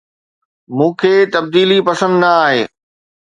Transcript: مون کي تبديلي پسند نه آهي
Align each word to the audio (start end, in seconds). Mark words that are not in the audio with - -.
مون 0.75 0.91
کي 0.99 1.11
تبديلي 1.33 1.77
پسند 1.87 2.13
نه 2.21 2.29
آهي 2.45 2.61